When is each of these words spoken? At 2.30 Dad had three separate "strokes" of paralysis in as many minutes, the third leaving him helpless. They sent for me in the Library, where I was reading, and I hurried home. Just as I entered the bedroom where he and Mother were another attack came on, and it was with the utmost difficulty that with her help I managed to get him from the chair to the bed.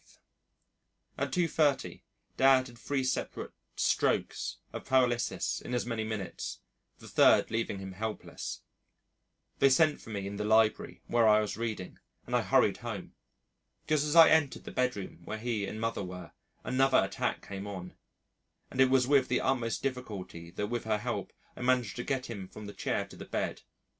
At 1.15 1.31
2.30 1.31 2.01
Dad 2.35 2.65
had 2.69 2.79
three 2.79 3.03
separate 3.03 3.51
"strokes" 3.75 4.57
of 4.73 4.85
paralysis 4.85 5.61
in 5.63 5.75
as 5.75 5.85
many 5.85 6.03
minutes, 6.03 6.59
the 6.97 7.07
third 7.07 7.51
leaving 7.51 7.77
him 7.77 7.91
helpless. 7.91 8.61
They 9.59 9.69
sent 9.69 10.01
for 10.01 10.09
me 10.09 10.25
in 10.25 10.37
the 10.37 10.43
Library, 10.43 11.03
where 11.05 11.27
I 11.27 11.39
was 11.39 11.55
reading, 11.55 11.99
and 12.25 12.35
I 12.35 12.41
hurried 12.41 12.77
home. 12.77 13.13
Just 13.85 14.03
as 14.03 14.15
I 14.15 14.29
entered 14.31 14.63
the 14.63 14.71
bedroom 14.71 15.21
where 15.23 15.37
he 15.37 15.67
and 15.67 15.79
Mother 15.79 16.03
were 16.03 16.31
another 16.63 16.97
attack 16.97 17.45
came 17.47 17.67
on, 17.67 17.95
and 18.71 18.81
it 18.81 18.89
was 18.89 19.05
with 19.05 19.27
the 19.27 19.41
utmost 19.41 19.83
difficulty 19.83 20.49
that 20.49 20.65
with 20.65 20.85
her 20.85 20.97
help 20.97 21.31
I 21.55 21.61
managed 21.61 21.95
to 21.97 22.03
get 22.03 22.25
him 22.25 22.47
from 22.47 22.65
the 22.65 22.73
chair 22.73 23.05
to 23.05 23.15
the 23.15 23.25
bed. 23.25 23.61